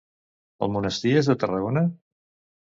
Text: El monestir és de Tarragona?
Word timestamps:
El 0.67 0.71
monestir 0.75 1.11
és 1.21 1.29
de 1.33 1.37
Tarragona? 1.45 1.85